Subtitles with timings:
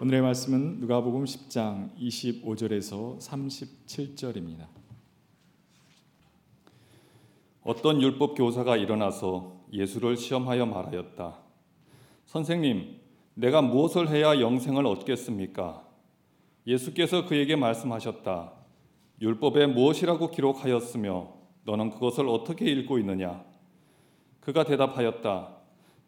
[0.00, 4.66] 오늘의 말씀은 누가복음 10장 25절에서 37절입니다.
[7.62, 11.38] 어떤 율법 교사가 일어나서 예수를 시험하여 말하였다.
[12.26, 12.96] 선생님,
[13.34, 15.86] 내가 무엇을 해야 영생을 얻겠습니까?
[16.66, 18.52] 예수께서 그에게 말씀하셨다.
[19.20, 23.44] 율법에 무엇이라고 기록하였으며 너는 그것을 어떻게 읽고 있느냐?
[24.40, 25.56] 그가 대답하였다.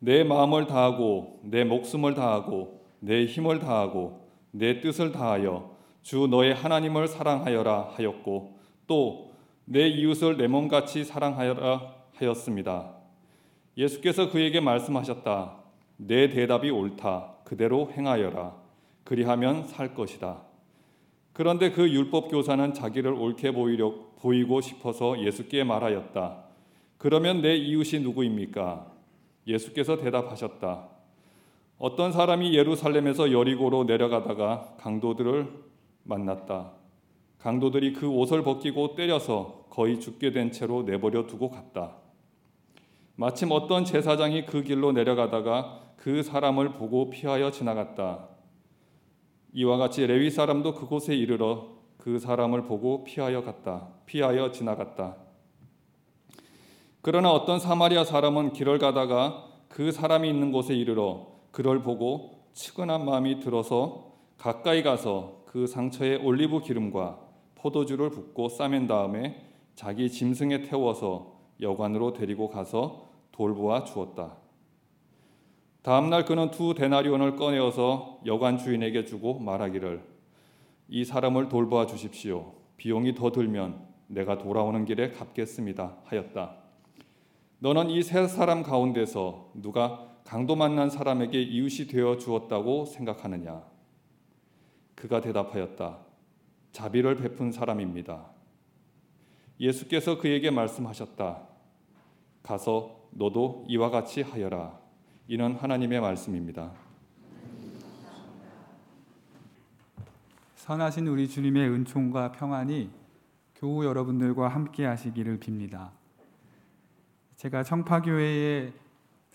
[0.00, 2.75] 내 마음을 다하고 내 목숨을 다하고
[3.06, 9.26] 내 힘을 다하고 내 뜻을 다하여 주 너의 하나님을 사랑하여라 하였고 또
[9.68, 12.94] 내 이웃을 내 몸같이 사랑하여라 하였습니다.
[13.76, 15.56] 예수께서 그에게 말씀하셨다.
[15.96, 17.34] 내 대답이 옳다.
[17.44, 18.54] 그대로 행하여라.
[19.02, 20.42] 그리하면 살 것이다.
[21.32, 26.44] 그런데 그 율법 교사는 자기를 옳게 보이려 보이고 싶어서 예수께 말하였다.
[26.96, 28.92] 그러면 내 이웃이 누구입니까?
[29.48, 30.88] 예수께서 대답하셨다.
[31.78, 35.46] 어떤 사람이 예루살렘에서 여리고로 내려가다가 강도들을
[36.04, 36.72] 만났다.
[37.38, 41.96] 강도들이 그 옷을 벗기고 때려서 거의 죽게 된 채로 내버려 두고 갔다.
[43.14, 48.28] 마침 어떤 제사장이 그 길로 내려가다가 그 사람을 보고 피하여 지나갔다.
[49.52, 53.88] 이와 같이 레위 사람도 그곳에 이르러 그 사람을 보고 피하여 갔다.
[54.06, 55.16] 피하여 지나갔다.
[57.02, 63.40] 그러나 어떤 사마리아 사람은 길을 가다가 그 사람이 있는 곳에 이르러 그를 보고 측은한 마음이
[63.40, 67.18] 들어서 가까이 가서 그 상처에 올리브 기름과
[67.54, 69.42] 포도주를 붓고 싸맨 다음에
[69.74, 74.36] 자기 짐승에 태워서 여관으로 데리고 가서 돌보아 주었다.
[75.80, 80.04] 다음 날 그는 두 데나리온을 꺼내어서 여관 주인에게 주고 말하기를
[80.88, 82.52] 이 사람을 돌보아 주십시오.
[82.76, 86.54] 비용이 더 들면 내가 돌아오는 길에 갚겠습니다 하였다.
[87.60, 93.62] 너는 이 세 사람 가운데서 누가 강도 만난 사람에게 이웃이 되어 주었다고 생각하느냐?
[94.96, 95.98] 그가 대답하였다.
[96.72, 98.26] 자비를 베푼 사람입니다.
[99.60, 101.42] 예수께서 그에게 말씀하셨다.
[102.42, 104.76] 가서 너도 이와 같이 하여라.
[105.28, 106.72] 이는 하나님의 말씀입니다.
[110.56, 112.90] 선하신 우리 주님의 은총과 평안이
[113.54, 115.90] 교우 여러분들과 함께 하시기를 빕니다.
[117.36, 118.85] 제가 청파교회에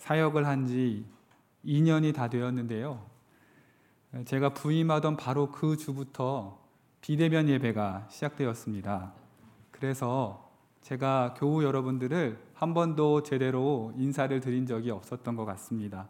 [0.02, 1.04] 사역을 한 지
[1.64, 3.06] 2년이 다 되었는데요.
[4.24, 6.58] 제가 부임하던 바로 그 주부터
[7.00, 9.12] 비대면 예배가 시작되었습니다.
[9.70, 16.08] 그래서 제가 교우 여러분들을 한 번도 제대로 인사를 드린 적이 없었던 것 같습니다.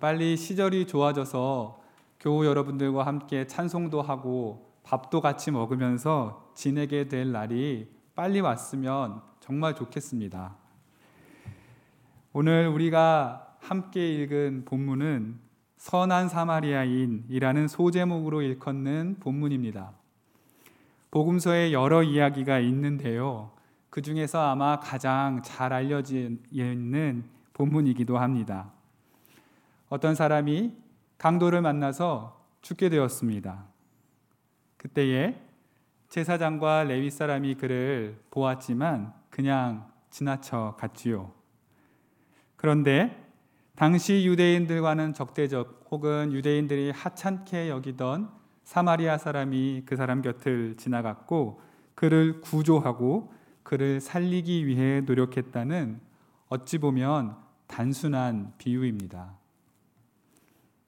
[0.00, 1.80] 빨리 시절이 좋아져서
[2.18, 10.67] 교우 여러분들과 함께 찬송도 하고 밥도 같이 먹으면서 지내게 될 날이 빨리 왔으면 정말 좋겠습니다.
[12.40, 15.40] 오늘 우리가 함께 읽은 본문은
[15.76, 19.90] 선한 사마리아인이라는 소제목으로 일컫는 본문입니다.
[21.10, 23.50] 복음서에 여러 이야기가 있는데요.
[23.90, 26.14] 그 중에서 아마 가장 잘 알려져
[26.52, 28.70] 있는 본문이기도 합니다.
[29.88, 30.76] 어떤 사람이
[31.18, 33.64] 강도를 만나서 죽게 되었습니다.
[34.76, 35.42] 그때에
[36.08, 41.37] 제사장과 레위 사람이 그를 보았지만 그냥 지나쳐 갔지요.
[42.58, 43.24] 그런데
[43.76, 48.28] 당시 유대인들과는 적대적 혹은 유대인들이 하찮게 여기던
[48.64, 51.62] 사마리아 사람이 그 사람 곁을 지나갔고
[51.94, 53.32] 그를 구조하고
[53.62, 56.00] 그를 살리기 위해 노력했다는
[56.48, 57.36] 어찌 보면
[57.68, 59.32] 단순한 비유입니다.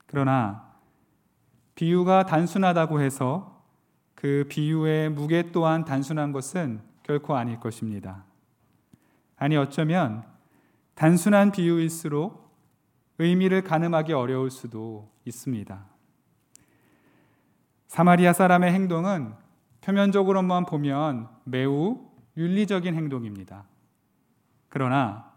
[0.05, 0.73] 그러나
[1.75, 3.63] 비유가 단순하다고 해서
[4.13, 8.25] 그 비유의 무게 또한 단순한 것은 결코 아닐 것입니다.
[9.37, 10.30] 아니 어쩌면
[10.95, 12.51] 단순한 비유일수록
[13.17, 15.85] 의미를 가늠하기 어려울 수도 있습니다.
[17.87, 19.33] 사마리아 사람의 행동은
[19.81, 23.65] 표면적으로만 보면 매우 윤리적인 행동입니다.
[24.69, 25.31] 그러나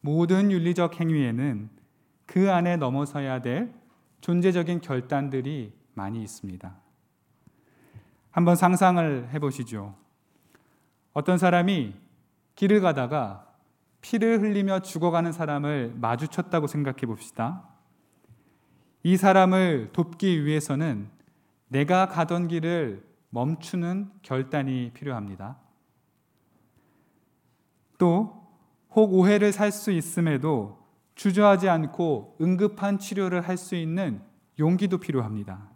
[0.00, 1.70] 모든 윤리적 행위에는
[2.26, 3.72] 그 안에 넘어서야 될
[4.20, 6.74] 존재적인 결단들이 많이 있습니다.
[8.30, 9.94] 한번 상상을 해보시죠.
[11.12, 11.94] 어떤 사람이
[12.54, 13.49] 길을 가다가
[14.00, 17.68] 피를 흘리며 죽어가는 사람을 마주쳤다고 생각해 봅시다.
[19.02, 21.08] 이 사람을 돕기 위해서는
[21.68, 25.58] 내가 가던 길을 멈추는 결단이 필요합니다.
[27.98, 28.40] 또,
[28.92, 30.80] 혹 오해를 살 수 있음에도
[31.14, 34.22] 주저하지 않고 응급한 치료를 할 수 있는
[34.58, 35.68] 용기도 필요합니다.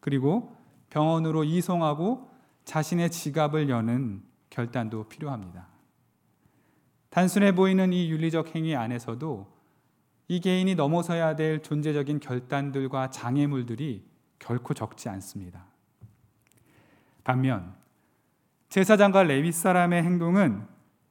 [0.00, 0.56] 그리고
[0.90, 2.30] 병원으로 이송하고
[2.64, 5.68] 자신의 지갑을 여는 결단도 필요합니다.
[7.18, 9.52] 단순해 보이는 이 윤리적 행위 안에서도
[10.28, 14.06] 이 개인이 넘어서야 될 존재적인 결단들과 장애물들이
[14.38, 15.64] 결코 적지 않습니다.
[17.24, 17.74] 반면
[18.68, 20.64] 제사장과 레위 사람의 행동은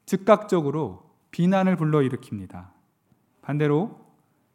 [0.05, 2.69] 즉각적으로 비난을 불러일으킵니다.
[3.41, 3.99] 반대로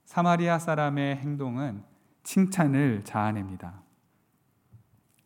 [0.07, 1.85] 사마리아 사람의 행동은
[2.23, 3.83] 칭찬을 자아냅니다.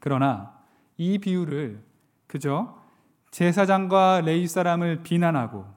[0.01, 0.59] 그러나
[0.97, 1.85] 이 비유를
[2.27, 2.83] 그저
[3.31, 5.76] 제사장과 레위 사람을 비난하고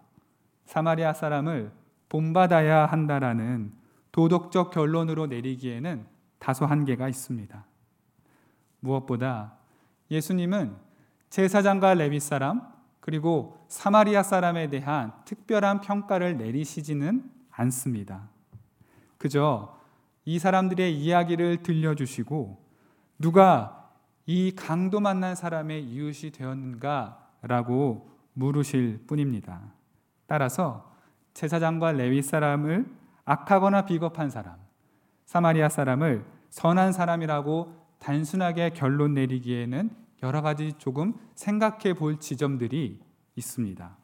[0.69, 1.71] 사마리아 사람을
[2.09, 3.73] 본받아야 한다라는
[4.11, 6.05] 도덕적 결론으로 내리기에는
[6.37, 7.65] 다소 한계가 있습니다.
[8.79, 9.55] 무엇보다
[10.11, 10.75] 예수님은
[11.31, 12.61] 제사장과 레위 사람
[12.99, 18.29] 그리고 사마리아 사람에 대한 특별한 평가를 내리시지는 않습니다.
[19.17, 19.75] 그저
[20.23, 22.63] 이 사람들의 이야기를 들려주시고
[23.17, 23.89] 누가
[24.27, 29.78] 이 강도 만난 사람의 이웃이 되었는가라고 물으실 뿐입니다.
[30.29, 30.89] 따라서
[31.33, 32.85] 제사장과 레위 사람을
[33.25, 34.55] 악하거나 비겁한 사람,
[35.25, 39.89] 사마리아 사람을 선한 사람이라고 단순하게 결론 내리기에는
[40.23, 43.01] 여러 가지 조금 생각해 볼 지점들이
[43.35, 43.97] 있습니다.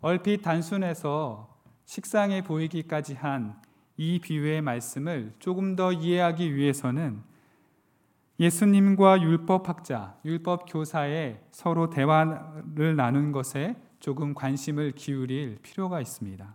[0.00, 3.60] 얼핏 단순해서 식상해 보이기까지 한
[4.02, 7.22] 이 비유의 말씀을 조금 더 이해하기 위해서는
[8.40, 16.54] 예수님과 율법학자, 율법교사의 서로 대화를 나눈 것에 조금 관심을 기울일 필요가 있습니다.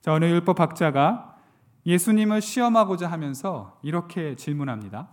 [0.00, 1.36] 자, 어느 율법학자가
[1.84, 5.08] 예수님을 시험하고자 하면서 이렇게 질문합니다.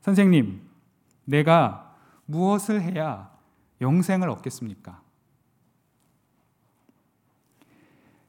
[0.00, 0.68] 선생님,
[1.24, 1.96] 내가
[2.26, 3.30] 무엇을 해야
[3.80, 5.00] 영생을 얻겠습니까?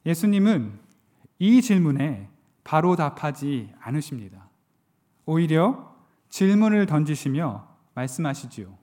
[0.06, 0.80] 예수님은
[1.40, 2.30] 이 질문에
[2.64, 4.50] 바로 답하지 않으십니다.
[5.26, 5.96] 오히려
[6.30, 8.81] 질문을 던지시며 말씀하시지요.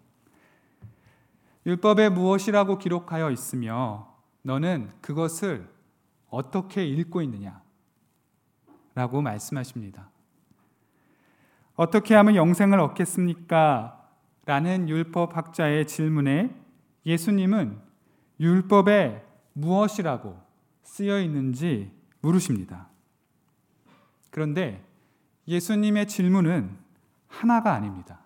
[1.69, 5.69] 율법에 무엇이라고 기록하여 있으며 너는 그것을
[6.31, 7.61] 어떻게 읽고 있느냐?
[8.95, 10.09] 라고 말씀하십니다.
[11.75, 14.03] 어떻게 하면 영생을 얻겠습니까?
[14.47, 16.57] 라는 율법학자의 질문에
[17.05, 17.79] 예수님은
[18.41, 19.23] 율법에
[19.53, 20.41] 무엇이라고
[20.85, 21.93] 쓰여 있는지
[22.23, 22.89] 물으십니다.
[24.31, 24.83] 그런데
[25.47, 26.79] 예수님의 질문은
[27.27, 28.21] 하나가 아닙니다.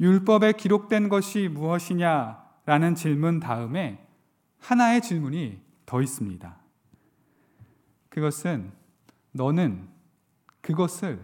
[0.00, 4.06] 율법에 기록된 것이 무엇이냐라는 질문 다음에
[4.58, 6.56] 하나의 질문이 더 있습니다.
[8.08, 8.72] 그것은
[9.32, 9.88] 너는
[10.60, 11.22] 그것을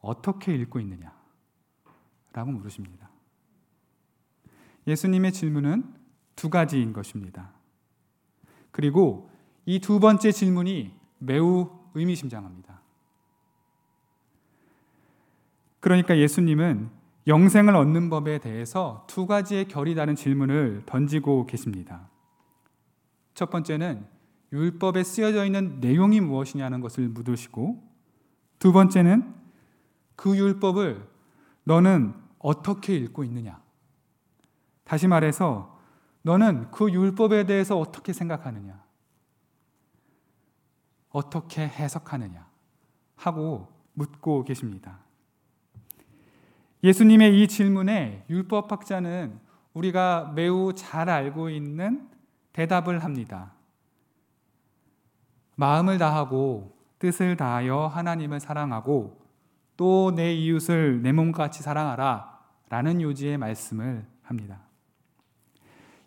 [0.00, 1.12] 어떻게 읽고 있느냐?
[2.32, 3.10] 라고 물으십니다.
[4.86, 5.94] 예수님의 질문은
[6.34, 7.52] 두 가지인 것입니다.
[8.70, 9.30] 그리고
[9.66, 12.80] 이 두 번째 질문이 매우 의미심장합니다.
[15.80, 16.90] 그러니까 예수님은
[17.26, 22.08] 영생을 얻는 법에 대해서 두 가지의 결이 다른 질문을 던지고 계십니다.
[23.34, 24.06] 첫 번째는
[24.52, 27.82] 율법에 쓰여져 있는 내용이 무엇이냐는 것을 묻으시고
[28.58, 29.34] 두 번째는
[30.16, 31.08] 그 율법을
[31.64, 33.62] 너는 어떻게 읽고 있느냐?
[34.84, 35.80] 다시 말해서
[36.22, 38.82] 너는 그 율법에 대해서 어떻게 생각하느냐?
[41.10, 42.46] 어떻게 해석하느냐?
[43.16, 45.01] 하고 묻고 계십니다.
[46.82, 49.38] 예수님의 이 질문에 율법학자는
[49.74, 52.08] 우리가 매우 잘 알고 있는
[52.52, 53.52] 대답을 합니다.
[55.56, 59.22] 마음을 다하고 뜻을 다하여 하나님을 사랑하고
[59.76, 64.60] 또 내 이웃을 내 몸과 같이 사랑하라 라는 요지의 말씀을 합니다.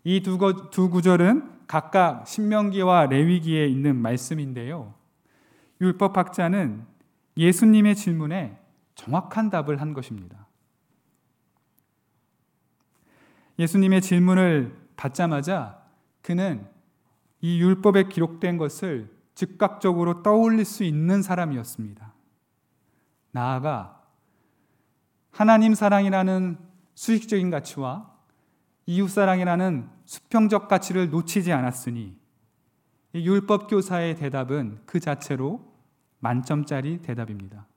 [0.04, 4.94] 이두두 구절은 각각 신명기와 레위기에 있는 말씀인데요.
[5.82, 6.86] 율법학자는
[7.38, 8.58] 예수님의 질문에
[8.94, 10.45] 정확한 답을 한 것입니다.
[13.60, 15.82] 예수님의 질문을 받자마자
[16.22, 16.68] 그는
[17.42, 22.14] 이 율법에 기록된 것을 즉각적으로 떠올릴 수 있는 사람이었습니다.
[23.32, 24.02] 나아가
[25.32, 26.58] 하나님 사랑이라는
[26.96, 28.10] 수익적인 가치와
[28.86, 32.18] 이웃 사랑이라는 수평적 가치를 놓치지 않았으니
[33.14, 35.74] 율법 교사의 대답은 그 자체로
[36.20, 37.68] 만점짜리 대답입니다.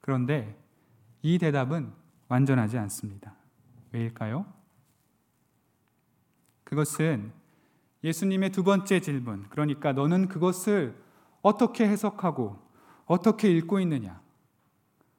[0.00, 0.58] 그런데
[1.22, 1.92] 이 대답은
[2.28, 3.34] 완전하지 않습니다.
[3.92, 4.46] 왜일까요?
[6.64, 7.32] 그것은
[8.04, 10.94] 예수님의 두 번째 질문, 그러니까 너는 그것을
[11.42, 12.58] 어떻게 해석하고
[13.06, 14.20] 어떻게 읽고 있느냐,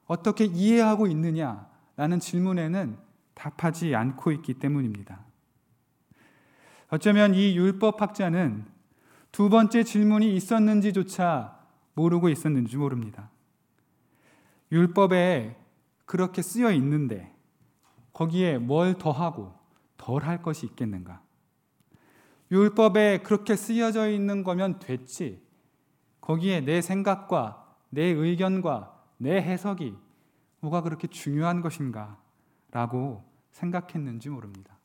[0.06, 2.96] 어떻게 이해하고 있느냐 라는 질문에는
[3.34, 5.24] 답하지 않고 있기 때문입니다.
[6.88, 8.66] 어쩌면 이 율법학자는
[9.30, 11.58] 두 번째 질문이 있었는지조차
[11.94, 13.30] 모르고 있었는지 모릅니다.
[14.70, 15.56] 율법에
[16.04, 17.31] 그렇게 쓰여 있는데
[18.12, 19.54] 거기에 뭘 더하고
[19.96, 21.22] 덜 할 것이 있겠는가?
[22.50, 25.42] 율법에 그렇게 쓰여져 있는 거면 됐지.
[26.20, 29.96] 거기에 내 생각과 내 의견과 내 해석이
[30.60, 32.18] 뭐가 그렇게 중요한 것인가?
[32.70, 34.76] 라고 생각했는지 모릅니다.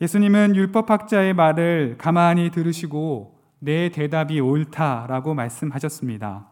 [0.00, 6.48] 예수님은 율법학자의 말을 가만히 들으시고 내 대답이 옳다라고 말씀하셨습니다.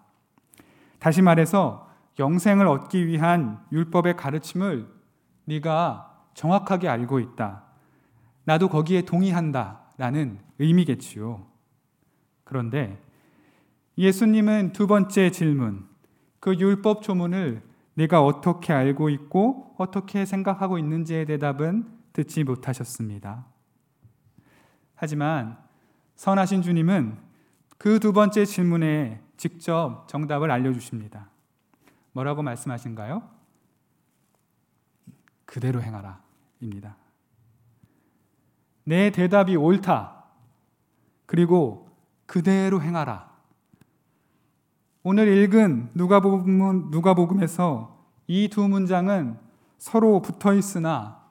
[0.99, 1.84] 다시 말해서
[2.18, 4.88] 영생을 얻기 위한 율법의 가르침을
[5.44, 7.64] 네가 정확하게 알고 있다.
[8.44, 9.80] 나도 거기에 동의한다.
[9.97, 11.47] 라는 의미겠지요.
[12.42, 13.00] 그런데
[13.97, 15.87] 예수님은 두 번째 질문,
[16.40, 17.62] 그 율법 조문을
[17.94, 23.47] 내가 어떻게 알고 있고 어떻게 생각하고 있는지의 대답은 듣지 못하셨습니다.
[24.97, 25.59] 하지만
[26.16, 27.18] 선하신 주님은
[27.78, 31.28] 그 두 번째 질문에 직접 정답을 알려주십니다.
[32.14, 33.28] 뭐라고 말씀하신가요?
[35.44, 36.21] 그대로 행하라.
[36.61, 36.97] 입니다.
[38.85, 40.25] 내 대답이 옳다.
[41.26, 41.90] 그리고
[42.26, 43.33] 그대로 행하라.
[45.02, 47.94] 오늘 읽은 누가복음 누가복음에서
[48.26, 49.38] 이 두 문장은
[49.76, 51.23] 서로 붙어 있으나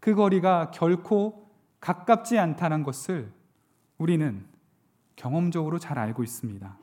[0.00, 3.32] 그 거리가 결코 가깝지 않다는 것을
[3.98, 4.44] 우리는
[5.16, 6.76] 경험적으로 잘 알고 있습니다.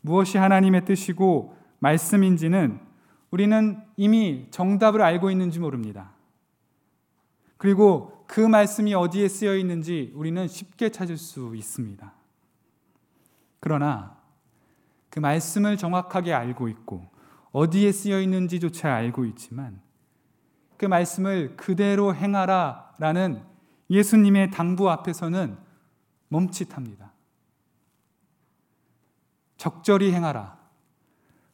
[0.00, 2.78] 무엇이 하나님의 뜻이고 말씀인지는
[3.32, 6.12] 우리는 이미 정답을 알고 있는지 모릅니다.
[7.56, 12.12] 그리고 그 말씀이 어디에 쓰여 있는지 우리는 쉽게 찾을 수 있습니다.
[13.58, 14.16] 그러나
[15.10, 17.10] 그 말씀을 정확하게 알고 있고
[17.50, 19.80] 어디에 쓰여 있는지조차 알고 있지만
[20.76, 23.42] 그 말씀을 그대로 행하라 라는
[23.90, 25.58] 예수님의 당부 앞에서는
[26.28, 27.12] 멈칫합니다.
[29.56, 30.61] 적절히 행하라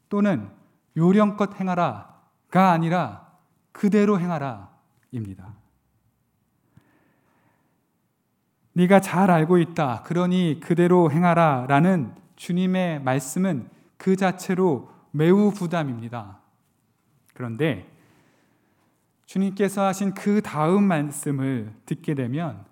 [0.09, 0.51] 또는
[0.97, 3.29] 요령껏 행하라가 아니라
[3.73, 5.55] 그대로 행하라입니다.
[8.73, 10.03] 네가 잘 알고 있다.
[10.05, 16.39] 그러니 그대로 행하라라는 주님의 말씀은 그 자체로 매우 부담입니다.
[17.35, 17.91] 그런데
[19.27, 22.65] 주님께서 하신 그 다음 말씀을 듣게 되면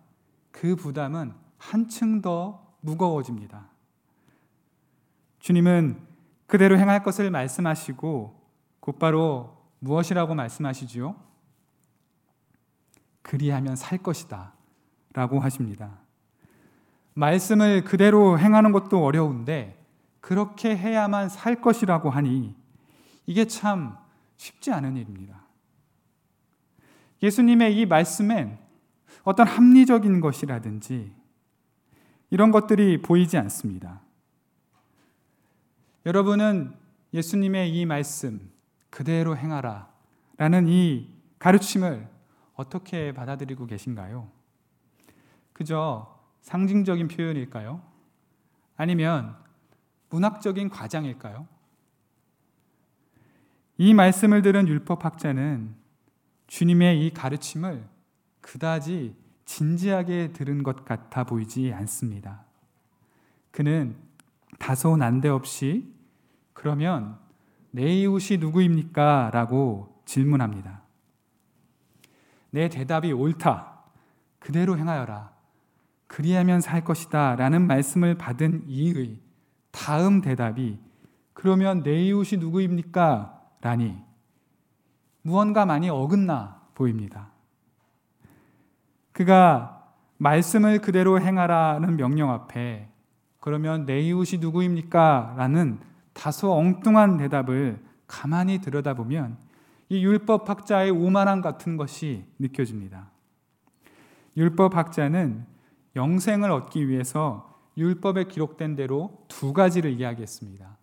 [0.52, 3.68] 그 부담은 한층 더 무거워집니다.
[5.40, 6.00] 주님은
[6.46, 8.40] 그대로 행할 것을 말씀하시고
[8.80, 11.16] 곧바로 무엇이라고 말씀하시지요?
[13.22, 14.52] 그리하면 살 것이다.
[15.12, 15.98] 라고 하십니다.
[17.14, 19.82] 말씀을 그대로 행하는 것도 어려운데
[20.20, 22.54] 그렇게 해야만 살 것이라고 하니
[23.24, 23.96] 이게 참
[24.36, 25.40] 쉽지 않은 일입니다.
[27.22, 28.58] 예수님의 이 말씀엔
[29.24, 31.12] 어떤 합리적인 것이라든지
[32.30, 34.00] 이런 것들이 보이지 않습니다.
[36.06, 36.72] 여러분은
[37.12, 38.52] 예수님의 이 말씀
[38.90, 39.92] 그대로 행하라
[40.36, 42.08] 라는 이 가르침을
[42.54, 44.30] 어떻게 받아들이고 계신가요?
[45.52, 47.82] 그저 상징적인 표현일까요?
[48.76, 49.34] 아니면
[50.10, 51.48] 문학적인 과장일까요?
[53.78, 55.74] 이 말씀을 들은 율법학자는
[56.46, 57.84] 주님의 이 가르침을
[58.40, 62.44] 그다지 진지하게 들은 것 같아 보이지 않습니다.
[63.50, 63.96] 그는
[64.60, 65.95] 다소 난데없이
[66.56, 67.18] 그러면
[67.70, 69.30] 내 이웃이 누구입니까?
[69.30, 70.80] 라고 질문합니다.
[72.50, 73.82] 내 대답이 옳다.
[74.38, 75.32] 그대로 행하여라.
[76.06, 77.36] 그리하면 살 것이다.
[77.36, 79.20] 라는 말씀을 받은 이의
[79.70, 80.78] 다음 대답이
[81.34, 83.38] 그러면 내 이웃이 누구입니까?
[83.60, 83.94] 라니
[85.20, 87.32] 무언가 많이 어긋나 보입니다.
[89.12, 92.88] 그가 말씀을 그대로 행하라는 명령 앞에
[93.40, 95.34] 그러면 내 이웃이 누구입니까?
[95.36, 95.80] 라는
[96.16, 99.36] 다소 엉뚱한 대답을 가만히 들여다보면
[99.90, 103.10] 이 율법 학자의 오만함 같은 것이 느껴집니다.
[104.36, 105.46] 율법 학자는
[105.94, 110.76] 영생을 얻기 위해서 율법에 기록된 대로 두 가지를 이야기했습니다.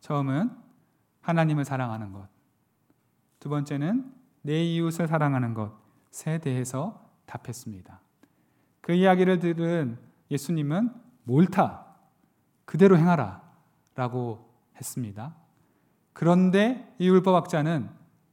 [0.00, 0.50] 처음은
[1.20, 2.28] 하나님을 사랑하는 것.
[3.40, 4.12] 두 번째는
[4.42, 8.00] 내 이웃을 사랑하는 것에 대해서 답했습니다.
[8.80, 9.98] 그 이야기를 들은
[10.30, 10.92] 예수님은
[11.26, 11.84] 옳다.
[12.64, 13.45] 그대로 행하라.
[13.96, 15.34] 라고 했습니다.
[16.12, 17.90] 그런데 이 율법학자는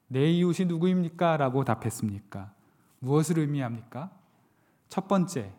[0.08, 1.38] 내 이웃이 누구입니까?
[1.38, 2.53] 라고 답했습니까?
[3.00, 4.12] 무엇을 의미합니까?
[4.89, 5.51] 첫 번째,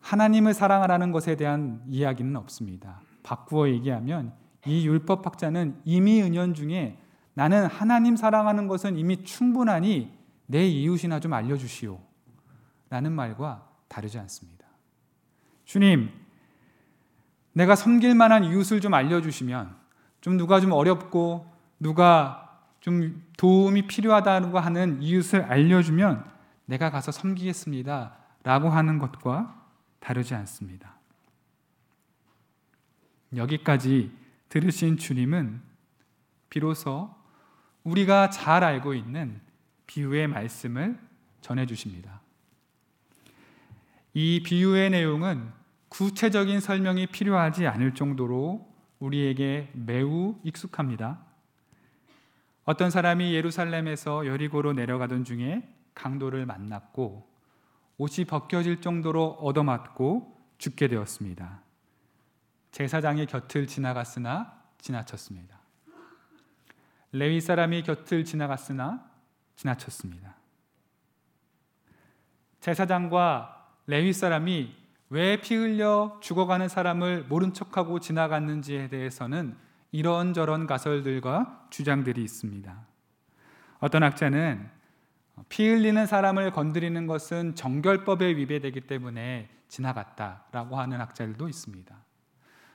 [0.00, 3.00] 하나님을 사랑하라는 것에 대한 이야기는 없습니다.
[3.22, 4.32] 바꾸어 얘기하면
[4.66, 6.98] 이 율법학자는 이미 은연 중에
[7.34, 11.98] 나는 하나님 사랑하는 것은 이미 충분하니 내 이웃이나 좀 알려주시오.
[12.90, 14.66] 라는 말과 다르지 않습니다.
[15.64, 16.10] 주님,
[17.58, 19.74] 내가 섬길 만한 이웃을 좀 알려주시면
[20.20, 26.24] 좀 누가 좀 어렵고 누가 좀 도움이 필요하다고 하는 이웃을 알려주면
[26.66, 28.14] 내가 가서 섬기겠습니다.
[28.44, 29.60] 라고 하는 것과
[29.98, 30.94] 다르지 않습니다.
[33.34, 34.12] 여기까지
[34.48, 35.60] 들으신 주님은
[36.50, 37.12] 비로소
[37.82, 39.40] 우리가 잘 알고 있는
[39.88, 40.96] 비유의 말씀을
[41.40, 42.20] 전해 주십니다.
[44.14, 48.68] 이 비유의 내용은 구체적인 설명이 필요하지 않을 정도로
[48.98, 51.18] 우리에게 매우 익숙합니다.
[52.64, 57.28] 어떤 사람이 예루살렘에서 여리고로 내려가던 중에 강도를 만났고
[57.96, 61.62] 옷이 벗겨질 정도로 얻어맞고 죽게 되었습니다.
[62.72, 65.58] 제사장의 곁을 지나갔으나 지나쳤습니다.
[67.12, 69.08] 레위 사람이 곁을 지나갔으나
[69.56, 70.36] 지나쳤습니다.
[72.60, 74.76] 제사장과 레위 사람이
[75.10, 79.56] 왜 피 흘려 죽어가는 사람을 모른 척하고 지나갔는지에 대해서는
[79.90, 82.76] 이런저런 가설들과 주장들이 있습니다.
[83.80, 84.68] 어떤 학자는
[85.48, 91.96] 피 흘리는 사람을 건드리는 것은 정결법에 위배되기 때문에 지나갔다라고 하는 학자들도 있습니다.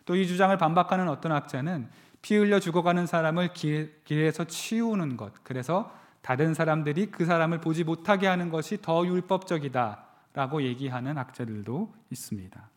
[0.05, 1.89] 또 이 주장을 반박하는 어떤 학자는
[2.21, 8.27] 피 흘려 죽어가는 사람을 길, 길에서 치우는 것, 그래서 다른 사람들이 그 사람을 보지 못하게
[8.27, 12.69] 하는 것이 더 율법적이다 라고 얘기하는 학자들도 있습니다.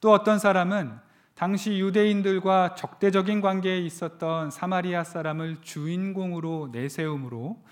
[0.00, 0.98] 또 어떤 사람은
[1.34, 7.62] 당시 유대인들과 적대적인 관계에 있었던 사마리아 사람을 주인공으로 내세움으로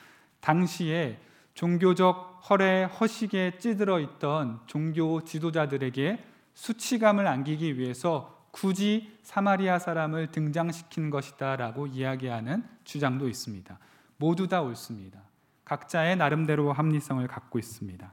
[0.40, 1.20] 당시에
[1.54, 11.86] 종교적 허례 허식에 찌들어 있던 종교 지도자들에게 수치감을 안기기 위해서 굳이 사마리아 사람을 등장시킨 것이다라고
[11.86, 13.78] 이야기하는 주장도 있습니다.
[14.16, 15.20] 모두 다 옳습니다.
[15.64, 18.12] 각자의 나름대로 합리성을 갖고 있습니다.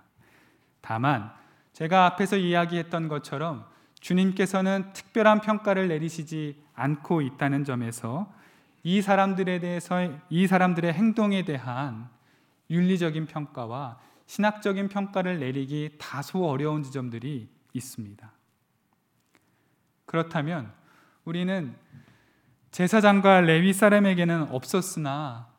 [0.81, 1.31] 다만
[1.73, 3.65] 제가 앞에서 이야기했던 것처럼
[3.99, 8.31] 주님께서는 특별한 평가를 내리시지 않고 있다는 점에서
[8.83, 9.97] 이 사람들에 대해서
[10.29, 12.09] 이 사람들의 행동에 대한
[12.69, 18.31] 윤리적인 평가와 신학적인 평가를 내리기 다소 어려운 지점들이 있습니다.
[20.05, 20.71] 그렇다면
[21.25, 21.75] 우리는
[22.71, 25.49] 제사장과 레위 사람에게는 없었으나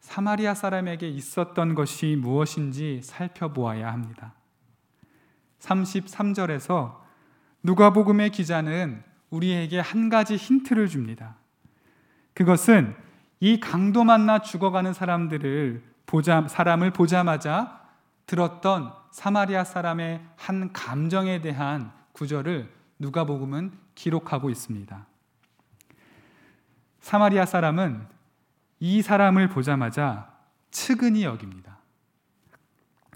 [0.00, 4.34] 사마리아 사람에게 있었던 것이 무엇인지 살펴보아야 합니다.
[5.60, 6.96] 33절에서
[7.62, 11.36] 누가복음의 기자는 우리에게 한 가지 힌트를 줍니다.
[12.34, 12.94] 그것은
[13.40, 17.82] 이 강도 만나 죽어가는 사람들을 보자 사람을 보자마자
[18.26, 25.06] 들었던 사마리아 사람의 한 감정에 대한 구절을 누가복음은 기록하고 있습니다.
[27.00, 28.06] 사마리아 사람은
[28.80, 30.32] 이 사람을 보자마자
[30.70, 31.78] 측은히 여깁니다.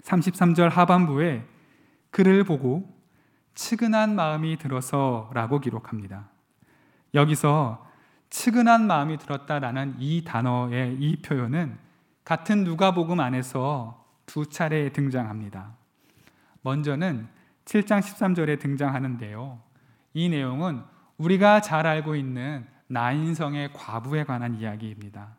[0.01, 1.45] 33절 하반부에
[2.13, 2.87] 그를 보고
[3.55, 6.29] 측은한 마음이 들어서 라고 기록합니다.
[7.15, 7.89] 여기서
[8.29, 11.75] 측은한 마음이 들었다라는 이 단어의 이 표현은
[12.23, 15.73] 같은 누가복음 안에서 두 차례 등장합니다.
[16.61, 17.27] 먼저는
[17.65, 19.59] 7장 13절에 등장하는데요.
[20.13, 20.83] 이 내용은
[21.17, 25.35] 우리가 잘 알고 있는 나인성의 과부에 관한 이야기입니다.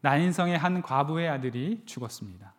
[0.00, 2.55] 나인성의 한 과부의 아들이 죽었습니다.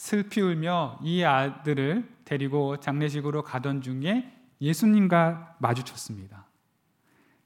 [0.00, 6.46] 슬피 울며 이 아들을 데리고 장례식으로 가던 중에 예수님과 마주쳤습니다.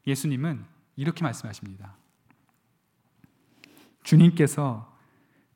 [0.06, 0.64] 예수님은
[0.94, 1.96] 이렇게 말씀하십니다.
[4.04, 4.96] 주님께서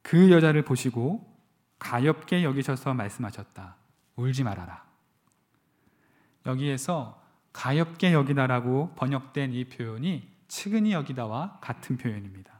[0.03, 1.25] 그 여자를 보시고
[1.79, 3.77] 가엽게 여기셔서 말씀하셨다.
[4.17, 4.85] 울지 말아라.
[6.47, 12.59] 여기에서 가엽게 여기다라고 번역된 이 표현이 측은히 여기다와 같은 표현입니다.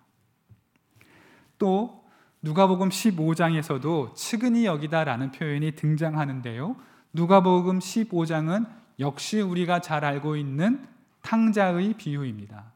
[1.59, 2.08] 또
[2.49, 6.77] 누가복음 15장에서도 측은히 여기다라는 표현이 등장하는데요.
[7.13, 8.67] 누가복음 15장은
[9.01, 10.89] 역시 우리가 잘 알고 있는
[11.21, 12.73] 탕자의 비유입니다.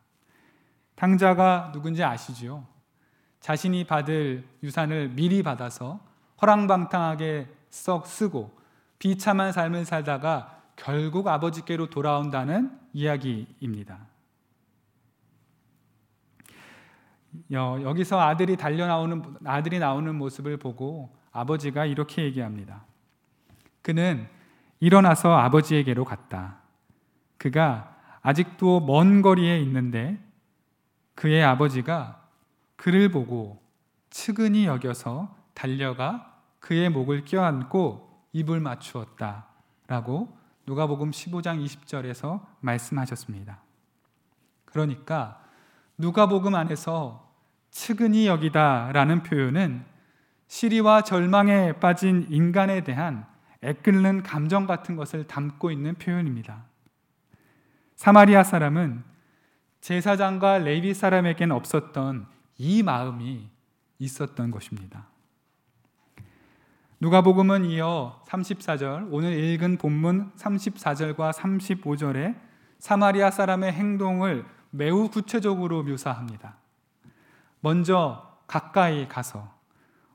[0.95, 2.67] 탕자가 누군지 아시죠?
[3.41, 6.01] 자신이 받을 유산을 미리 받아서
[6.43, 8.55] 허랑방탕하게 썩 쓰고
[8.99, 14.12] 비참한 삶을 살다가 결국 아버지께로 돌아온다는 이야기입니다.
[17.51, 22.85] 여기서 아들이 달려 나오는 아들이 나오는 모습을 보고 아버지가 이렇게 얘기합니다.
[23.81, 24.29] 그는
[24.81, 26.59] 일어나서 아버지에게로 갔다.
[27.39, 30.19] 그가 아직도 먼 거리에 있는데
[31.15, 32.23] 그의 아버지가
[32.77, 33.63] 그를 보고
[34.11, 39.47] 측은히 여겨서 달려가 그의 목을 껴안고 입을 맞추었다.
[39.87, 43.61] 라고 누가복음 15장 20절에서 말씀하셨습니다.
[44.65, 45.43] 그러니까
[45.99, 47.22] 누가복음 안에서
[47.73, 49.85] 측은히 여기다라는 표현은
[50.47, 53.27] 시리와 절망에 빠진 인간에 대한
[53.63, 56.65] 애끓는 감정 같은 것을 담고 있는 표현입니다.
[57.97, 59.03] 사마리아 사람은
[59.81, 62.27] 제사장과 레위 사람에겐 없었던
[62.59, 63.49] 이 마음이
[63.99, 65.07] 있었던 것입니다.
[67.01, 72.39] 누가복음은 이어 34절, 오늘 읽은 본문 34절과 35절에
[72.79, 76.62] 사마리아 사람의 행동을 매우 구체적으로 묘사합니다.
[77.63, 79.55] 먼저 가까이 가서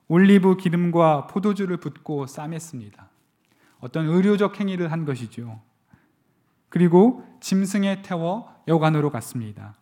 [0.10, 3.08] 올리브 기름과 포도주를 붓고 싸맸습니다.
[3.80, 5.62] 어떤 의료적 행위를 한 것이죠.
[6.70, 9.76] 그리고 짐승에 태워 여관으로 갔습니다.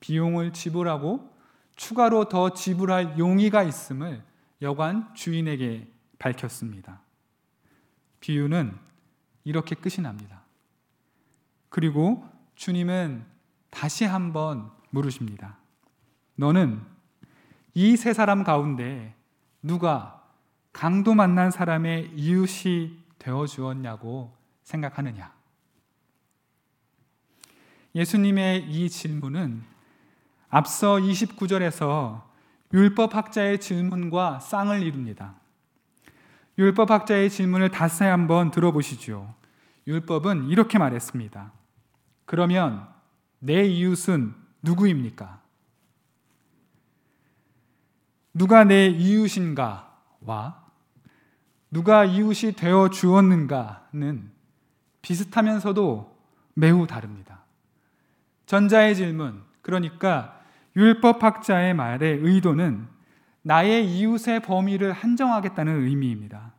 [0.00, 1.28] 비용을 지불하고
[1.74, 4.22] 추가로 더 지불할 용의가 있음을
[4.62, 7.00] 여관 주인에게 밝혔습니다.
[8.20, 8.76] 비유는
[9.42, 10.42] 이렇게 끝이 납니다.
[11.68, 13.24] 그리고 주님은
[13.70, 15.56] 다시 한번 물으십니다.
[16.36, 16.91] 너는
[17.74, 19.14] 이 세 사람 가운데
[19.62, 20.22] 누가
[20.72, 25.32] 강도 만난 사람의 이웃이 되어 주었냐고 생각하느냐?
[27.94, 29.62] 예수님의 이 질문은
[30.48, 32.22] 앞서 29절에서
[32.72, 35.34] 율법학자의 질문과 쌍을 이룹니다.
[36.58, 39.34] 율법학자의 질문을 다시 한번 들어보시죠.
[39.86, 41.52] 율법은 이렇게 말했습니다.
[42.24, 42.88] 그러면
[43.38, 45.41] 내 이웃은 누구입니까?
[48.34, 50.62] 누가 내 이웃인가와
[51.70, 54.30] 누가 이웃이 되어 주었는가는
[55.00, 56.18] 비슷하면서도
[56.54, 57.44] 매우 다릅니다.
[58.46, 60.40] 전자의 질문, 그러니까
[60.76, 62.86] 율법학자의 말의 의도는
[63.42, 66.52] 나의 이웃의 범위를 한정하겠다는 의미입니다.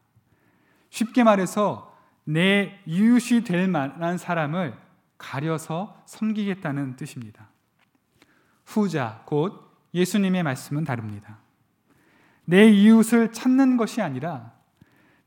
[0.90, 4.78] 쉽게 말해서 내 이웃이 될 만한 사람을
[5.18, 7.48] 가려서 섬기겠다는 뜻입니다.
[8.66, 11.43] 후자, 곧 예수님의 말씀은 다릅니다.
[12.46, 14.52] 내 이웃을 찾는 것이 아니라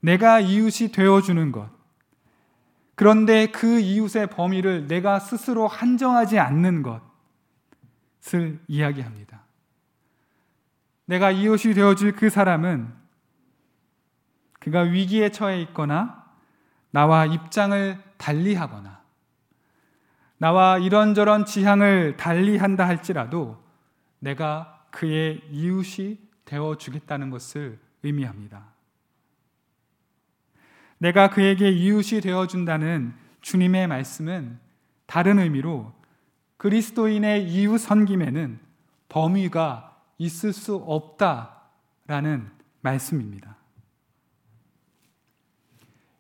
[0.01, 1.71] 내가 이웃이 되어주는 것.
[2.95, 9.43] 그런데 그 이웃의 범위를 내가 스스로 한정하지 않는 것을 이야기합니다.
[11.05, 12.93] 내가 이웃이 되어줄 그 사람은
[14.61, 16.25] 그가 위기에 처해 있거나
[16.91, 19.01] 나와 입장을 달리 하거나
[20.39, 23.63] 나와 이런저런 지향을 달리 한다 할지라도
[24.19, 28.73] 내가 그의 이웃이 되어 주겠다는 것을 의미합니다.
[30.99, 34.59] 내가 그에게 이웃이 되어 준다는 주님의 말씀은
[35.05, 35.93] 다른 의미로
[36.57, 38.59] 그리스도인의 이웃 섬김에는
[39.09, 43.57] 범위가 있을 수 없다라는 말씀입니다.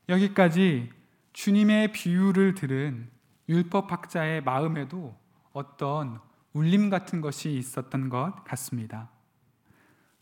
[0.08, 0.90] 여기까지
[1.32, 3.10] 주님의 비유를 들은
[3.48, 5.16] 율법학자의 마음에도
[5.52, 6.20] 어떤
[6.52, 9.10] 울림 같은 것이 있었던 것 같습니다.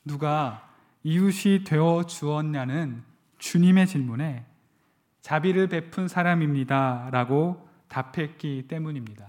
[0.05, 0.69] 누가
[1.03, 3.03] 이웃이 되어 주었냐는
[3.39, 4.45] 주님의 질문에
[5.21, 7.09] 자비를 베푼 사람입니다.
[7.11, 9.27] 라고 답했기 때문입니다.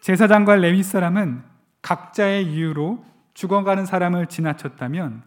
[0.00, 1.42] 제사장과 레위 사람은
[1.82, 5.22] 각자의 이유로 죽어가는 사람을 지나쳤다면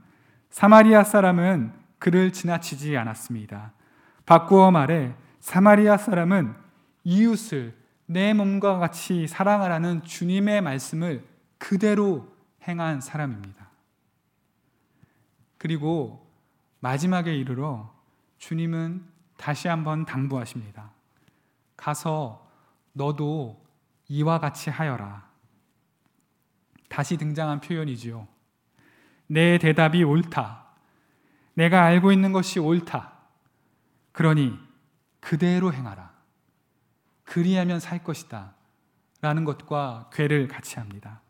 [0.49, 3.73] 사마리아 사람은 그를 지나치지 않았습니다.
[4.25, 6.55] 바꾸어 말해 사마리아 사람은
[7.03, 11.25] 이웃을 내 몸과 같이 사랑하라는 주님의 말씀을
[11.57, 12.31] 그대로
[12.67, 13.66] 행한 사람입니다.
[15.57, 16.31] 그리고
[16.79, 17.93] 마지막에 이르러
[18.37, 19.05] 주님은
[19.37, 20.91] 다시 한번 당부하십니다.
[21.75, 22.49] 가서
[22.93, 23.63] 너도
[24.07, 25.27] 이와 같이 하여라.
[26.89, 28.27] 다시 등장한 표현이지요.
[29.27, 30.65] 내 대답이 옳다.
[31.53, 33.13] 내가 알고 있는 것이 옳다.
[34.11, 34.57] 그러니
[35.19, 36.11] 그대로 행하라.
[37.23, 38.53] 그리하면 살 것이다.
[39.21, 41.21] 라는 것과 괴를 같이 합니다.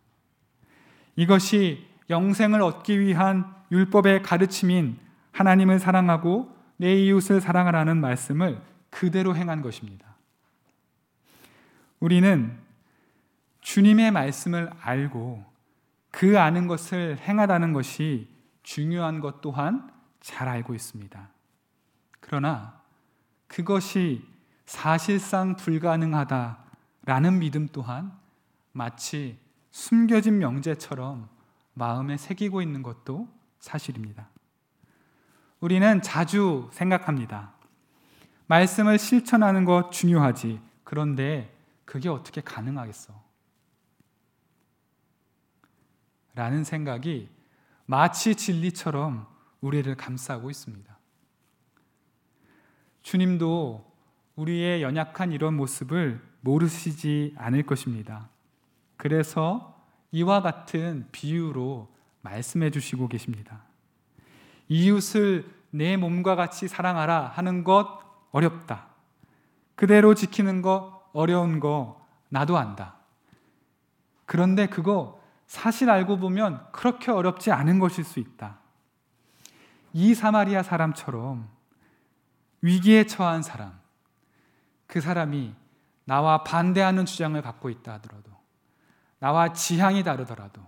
[1.16, 4.97] 이것이 영생을 얻기 위한 율법의 가르침인
[5.32, 10.15] 하나님을 사랑하고 내 이웃을 사랑하라는 말씀을 그대로 행한 것입니다.
[11.99, 12.58] 우리는
[13.62, 15.43] 주님의 말씀을 알고
[16.12, 18.30] 그 아는 것을 행하다는 것이
[18.63, 21.30] 중요한 것 또한 잘 알고 있습니다.
[22.19, 22.82] 그러나
[23.47, 24.25] 그것이
[24.65, 28.12] 사실상 불가능하다라는 믿음 또한
[28.71, 29.39] 마치
[29.71, 31.30] 숨겨진 명제처럼
[31.73, 33.27] 마음에 새기고 있는 것도
[33.60, 34.30] 사실입니다.
[35.60, 37.54] 우리는 자주 생각합니다.
[38.48, 40.62] 말씀을 실천하는 것 중요하지.
[40.84, 41.54] 그런데
[41.86, 43.13] 그게 어떻게 가능하겠어?
[46.36, 47.30] 라는 생각이
[47.86, 49.28] 마치 진리처럼
[49.62, 50.98] 우리를 감싸고 있습니다.
[53.02, 53.91] 주님도
[54.36, 58.30] 우리의 연약한 이런 모습을 모르시지 않을 것입니다.
[58.98, 61.91] 그래서 이와 같은 비유로
[62.28, 63.62] 말씀해 주시고 계십니다.
[64.68, 68.00] 이웃을 내 몸과 같이 사랑하라 하는 것
[68.32, 68.88] 어렵다.
[69.76, 72.96] 그대로 지키는 거 어려운 거 나도 안다.
[74.26, 78.60] 그런데 그거 사실 알고 보면 그렇게 어렵지 않은 것일 수 있다.
[79.94, 81.48] 이 사마리아 사람처럼
[82.62, 83.80] 위기에 처한 사람,
[84.88, 85.56] 그 사람이
[86.04, 88.32] 나와 반대하는 주장을 갖고 있다 하더라도,
[89.20, 90.62] 나와 지향이 다르더라도,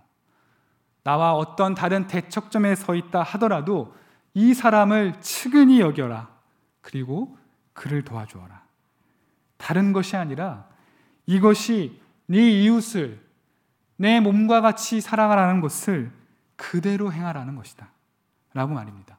[1.02, 3.94] 나와 어떤 다른 대척점에 서 있다 하더라도
[4.34, 6.28] 이 사람을 측은히 여겨라.
[6.80, 7.36] 그리고
[7.72, 8.62] 그를 도와주어라.
[9.56, 10.68] 다른 것이 아니라
[11.26, 13.20] 이것이 네 이웃을
[13.96, 16.12] 내 몸과 같이 사랑하라는 것을
[16.56, 17.90] 그대로 행하라는 것이다.
[18.54, 19.18] 라고 말입니다.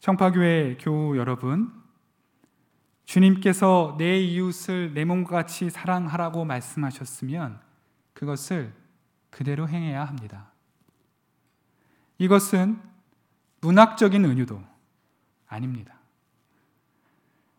[0.00, 1.72] 청파교회 교우 여러분,
[3.04, 7.60] 주님께서 내 이웃을 내 몸과 같이 사랑하라고 말씀하셨으면
[8.14, 8.72] 그것을
[9.30, 10.50] 그대로 행해야 합니다.
[12.18, 12.80] 이것은
[13.60, 14.62] 문학적인 은유도
[15.48, 15.94] 아닙니다.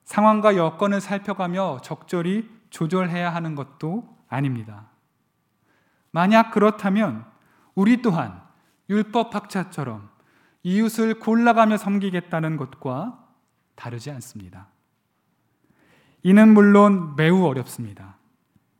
[0.04, 4.90] 상황과 여건을 살펴가며 적절히 조절해야 하는 것도 아닙니다.
[6.12, 7.26] 만약 그렇다면
[7.76, 8.42] 우리 또한
[8.90, 10.10] 율법학자처럼
[10.64, 13.26] 이웃을 골라가며 섬기겠다는 것과
[13.76, 14.68] 다르지 않습니다.
[16.24, 18.18] 이는 물론 매우 어렵습니다.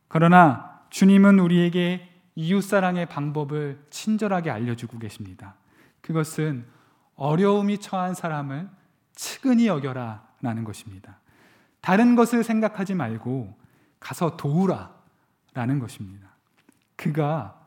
[0.08, 5.54] 그러나 주님은 우리에게 이웃사랑의 방법을 친절하게 알려주고 계십니다.
[6.00, 6.66] 그것은
[7.14, 8.68] 어려움이 처한 사람을
[9.14, 11.18] 측은히 여겨라 라는 것입니다.
[11.80, 13.56] 다른 것을 생각하지 말고
[14.00, 14.94] 가서 도우라
[15.54, 16.28] 라는 것입니다.
[16.96, 17.60] 그가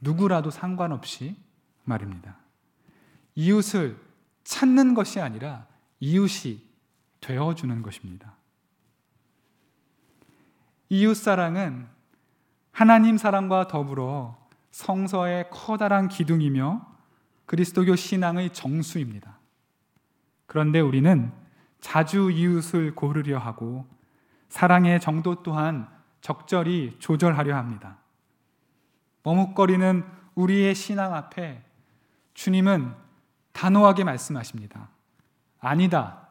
[0.00, 1.36] 누구라도 상관없이
[1.84, 2.36] 말입니다.
[3.34, 3.98] 이웃을
[4.44, 5.66] 찾는 것이 아니라
[6.00, 6.62] 이웃이
[7.20, 8.36] 되어주는 것입니다.
[10.90, 11.88] 이웃 사랑은
[12.74, 14.36] 하나님 사랑과 더불어
[14.72, 16.84] 성서의 커다란 기둥이며
[17.46, 19.38] 그리스도교 신앙의 정수입니다.
[20.46, 21.32] 그런데 우리는
[21.80, 23.86] 자주 이웃을 고르려 하고
[24.48, 25.88] 사랑의 정도 또한
[26.20, 27.98] 적절히 조절하려 합니다.
[29.22, 31.62] 머뭇거리는 우리의 신앙 앞에
[32.34, 32.92] 주님은
[33.52, 34.88] 단호하게 말씀하십니다.
[35.60, 36.26] 아니다.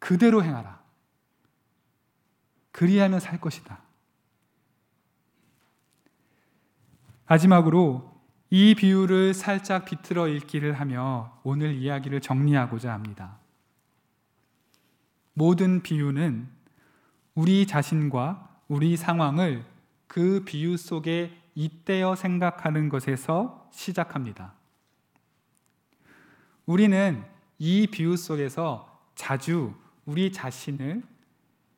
[0.00, 0.80] 그대로 행하라.
[2.72, 3.91] 그리하면 살 것이다.
[7.26, 8.10] 마지막으로
[8.50, 13.38] 이 비유를 살짝 비틀어 읽기를 하며 오늘 이야기를 정리하고자 합니다.
[15.34, 16.48] 모든 비유는
[17.34, 19.64] 우리 자신과 우리 상황을
[20.06, 24.52] 그 비유 속에 잇대어 생각하는 것에서 시작합니다.
[26.66, 27.24] 우리는
[27.58, 31.02] 이 비유 속에서 자주 우리 자신을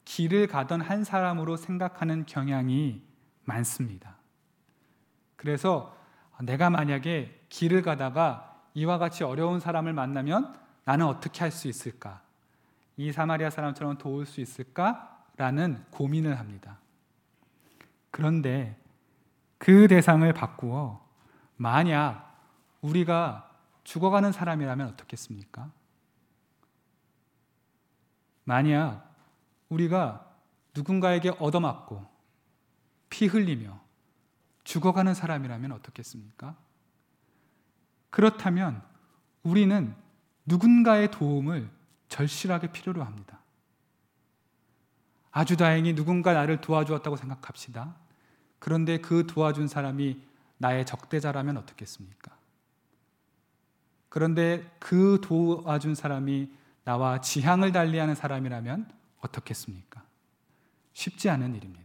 [0.04, 3.02] 길을 가던 한 사람으로 생각하는 경향이
[3.44, 4.13] 많습니다.
[5.44, 5.94] 그래서
[6.40, 12.22] 내가 만약에 길을 가다가 이와 같이 어려운 사람을 만나면 나는 어떻게 할 수 있을까?
[12.96, 15.22] 이 사마리아 사람처럼 도울 수 있을까?
[15.36, 16.78] 라는 고민을 합니다.
[18.10, 18.80] 그런데
[19.58, 21.06] 그 대상을 바꾸어
[21.56, 22.40] 만약
[22.80, 23.50] 우리가
[23.84, 25.70] 죽어가는 사람이라면 어떻겠습니까?
[28.44, 29.14] 만약
[29.68, 30.26] 우리가
[30.74, 32.02] 누군가에게 얻어맞고
[33.10, 33.83] 피 흘리며
[34.64, 36.56] 죽어가는 사람이라면 어떻겠습니까?
[38.10, 38.82] 그렇다면
[39.42, 39.94] 우리는
[40.46, 41.70] 누군가의 도움을
[42.08, 43.40] 절실하게 필요로 합니다.
[45.30, 47.96] 아주 다행히 누군가 나를 도와주었다고 생각합시다.
[48.58, 50.22] 그런데 그 도와준 사람이
[50.58, 52.34] 나의 적대자라면 어떻겠습니까?
[54.08, 56.50] 그런데 그 도와준 사람이
[56.84, 60.04] 나와 지향을 달리하는 사람이라면 어떻겠습니까?
[60.92, 61.83] 쉽지 않은 일입니다.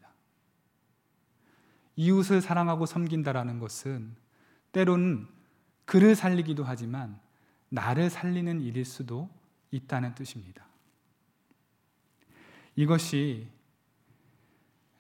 [2.00, 4.16] 이웃을 사랑하고 섬긴다라는 것은
[4.72, 5.28] 때로는
[5.84, 7.20] 그를 살리기도 하지만
[7.68, 9.30] 나를 살리는 일일 수도
[9.72, 10.66] 있다는 뜻입니다.
[12.78, 13.50] 이것이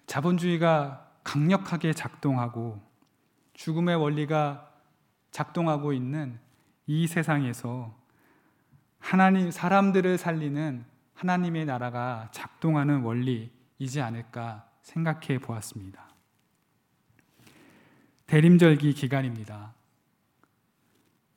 [0.07, 2.81] 자본주의가 강력하게 작동하고
[3.53, 4.69] 죽음의 원리가
[5.31, 6.37] 작동하고 있는
[6.85, 7.97] 이 세상에서
[8.97, 10.83] 하나님 사람들을 살리는
[11.13, 16.08] 하나님의 나라가 작동하는 원리이지 않을까 생각해 보았습니다.
[18.29, 19.73] 대림절기 기간입니다.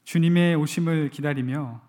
[0.04, 1.80] 주님의 오심을 기다리며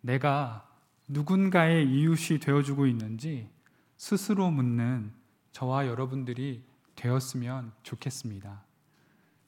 [0.00, 0.66] 내가
[1.06, 3.50] 누군가의 이웃이 되어주고 있는지
[3.98, 5.12] 스스로 묻는
[5.52, 6.62] 저와 여러분들이
[6.96, 8.62] 되었으면 좋겠습니다.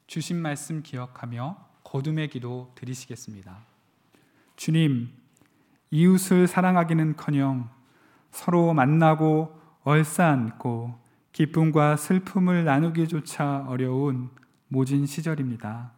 [0.07, 3.57] 주신 말씀 기억하며 거둠의 기도 드리시겠습니다.
[4.57, 5.15] 주님,
[5.91, 7.71] 이웃을 사랑하기는 커녕
[8.31, 11.01] 서로 만나고 얼싸안고
[11.33, 14.29] 기쁨과 슬픔을 나누기조차 어려운
[14.71, 15.93] 모진 시절입니다.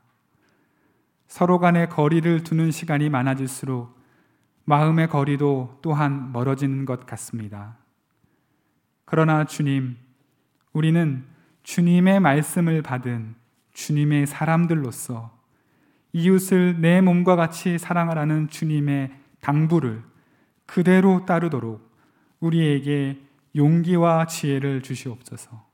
[1.29, 3.97] 서로 간의 거리를 두는 시간이 많아질수록
[4.65, 7.77] 마음의 거리도 또한 멀어지는 것 같습니다.
[9.05, 9.97] 그러나 주님,
[10.73, 11.25] 우리는
[11.63, 13.35] 주님의 말씀을 받은
[13.73, 15.39] 주님의 사람들로서
[16.13, 20.03] 이웃을 내 몸과 같이 사랑하라는 주님의 당부를
[20.65, 21.91] 그대로 따르도록
[22.41, 23.21] 우리에게
[23.55, 25.72] 용기와 지혜를 주시옵소서.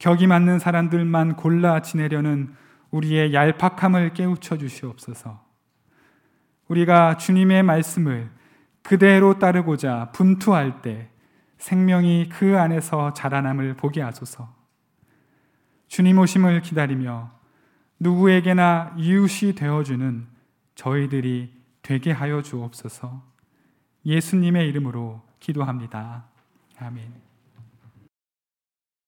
[0.00, 2.54] 격이 맞는 사람들만 골라 지내려는
[2.90, 5.44] 우리의 얄팍함을 깨우쳐 주시옵소서.
[6.68, 8.30] 우리가 주님의 말씀을
[8.82, 11.10] 그대로 따르고자 분투할 때
[11.58, 14.48] 생명이 그 안에서 자라남을 보게 하소서.
[15.88, 17.30] 주님 오심을 기다리며
[17.98, 20.26] 누구에게나 이웃이 되어주는
[20.76, 23.22] 저희들이 되게 하여 주옵소서.
[24.06, 26.24] 예수님의 이름으로 기도합니다.
[26.78, 27.29] 아멘.